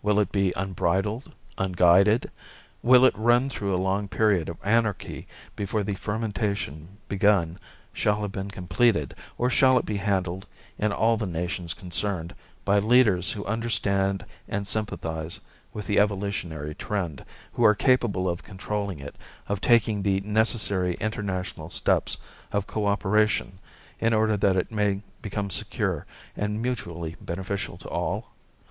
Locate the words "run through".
3.14-3.74